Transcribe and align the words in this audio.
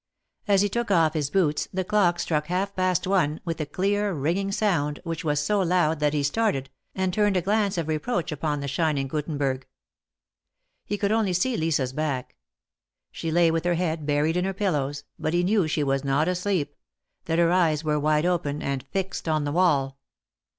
As 0.47 0.63
he 0.63 0.67
took 0.67 0.89
off 0.89 1.13
his 1.13 1.29
boots 1.29 1.67
the 1.71 1.83
clock 1.83 2.19
struck 2.19 2.47
half 2.47 2.75
past 2.75 3.05
one, 3.05 3.39
with 3.45 3.61
a 3.61 3.67
clear, 3.67 4.13
ringing 4.13 4.51
sound, 4.51 4.99
which 5.03 5.23
was 5.23 5.39
so 5.39 5.61
loud 5.61 5.99
that 5.99 6.15
he 6.15 6.23
started, 6.23 6.71
and 6.95 7.13
turned 7.13 7.37
a 7.37 7.41
glance 7.43 7.77
of 7.77 7.87
reproach 7.87 8.31
upon 8.31 8.61
the 8.61 8.67
shining 8.67 9.07
Guttenberg. 9.07 9.67
He 10.87 10.97
could 10.97 11.11
only 11.11 11.33
see 11.33 11.55
Lisa's 11.55 11.93
back. 11.93 12.35
She 13.11 13.29
lay 13.29 13.51
with 13.51 13.63
her 13.63 13.75
head 13.75 14.07
buried 14.07 14.37
in 14.37 14.45
her 14.45 14.53
pillows, 14.55 15.03
but 15.19 15.35
he 15.35 15.43
knew 15.43 15.67
she 15.67 15.83
was 15.83 16.03
not 16.03 16.27
asleep— 16.27 16.73
that 17.25 17.37
her 17.37 17.51
eyes 17.51 17.83
were 17.83 17.99
wide 17.99 18.25
open, 18.25 18.59
and 18.63 18.87
fixed 18.91 19.29
on 19.29 19.43
the 19.43 19.51
wall. 19.51 19.99